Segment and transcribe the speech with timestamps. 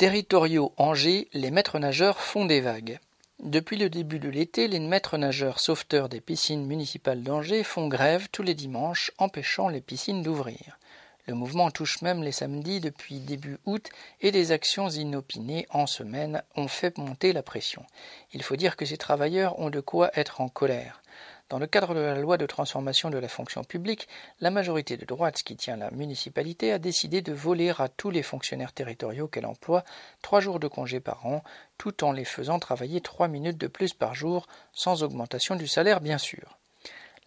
[0.00, 2.98] Territoriaux Angers, les maîtres nageurs font des vagues.
[3.38, 8.28] Depuis le début de l'été, les maîtres nageurs sauveteurs des piscines municipales d'Angers font grève
[8.32, 10.78] tous les dimanches, empêchant les piscines d'ouvrir.
[11.26, 13.90] Le mouvement touche même les samedis depuis début août
[14.22, 17.84] et des actions inopinées en semaine ont fait monter la pression.
[18.32, 21.02] Il faut dire que ces travailleurs ont de quoi être en colère.
[21.50, 24.06] Dans le cadre de la loi de transformation de la fonction publique,
[24.38, 28.22] la majorité de droite qui tient la municipalité a décidé de voler à tous les
[28.22, 29.82] fonctionnaires territoriaux qu'elle emploie
[30.22, 31.42] trois jours de congé par an,
[31.76, 36.00] tout en les faisant travailler trois minutes de plus par jour, sans augmentation du salaire
[36.00, 36.56] bien sûr.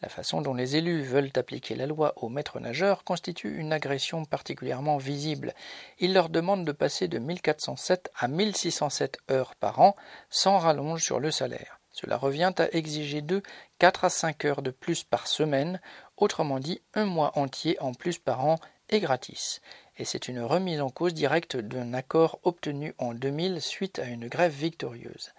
[0.02, 4.24] La façon dont les élus veulent appliquer la loi aux maîtres nageurs constitue une agression
[4.24, 5.54] particulièrement visible.
[6.00, 9.98] Ils leur demandent de passer de 1407 à 1607 heures par an,
[10.30, 11.82] sans rallonge sur le salaire.
[11.94, 13.44] Cela revient à exiger d'eux
[13.80, 15.80] 4 à 5 heures de plus par semaine,
[16.18, 19.62] autrement dit un mois entier en plus par an et gratis.
[19.98, 24.28] Et c'est une remise en cause directe d'un accord obtenu en 2000 suite à une
[24.28, 25.32] grève victorieuse.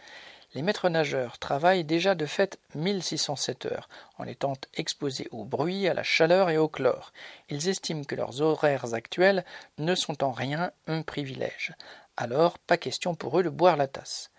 [0.54, 5.94] Les maîtres nageurs travaillent déjà de fait 1607 heures, en étant exposés au bruit, à
[5.94, 7.12] la chaleur et au chlore.
[7.48, 9.44] Ils estiment que leurs horaires actuels
[9.78, 11.74] ne sont en rien un privilège.
[12.16, 14.30] Alors, pas question pour eux de boire la tasse.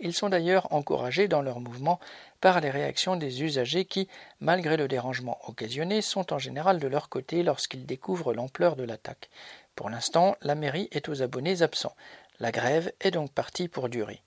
[0.00, 2.00] Ils sont d'ailleurs encouragés dans leur mouvement
[2.40, 4.08] par les réactions des usagers qui,
[4.40, 9.30] malgré le dérangement occasionné, sont en général de leur côté lorsqu'ils découvrent l'ampleur de l'attaque.
[9.76, 11.96] Pour l'instant, la mairie est aux abonnés absents.
[12.40, 14.22] La grève est donc partie pour durer.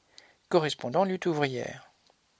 [0.49, 1.91] Correspondant lutte ouvrière.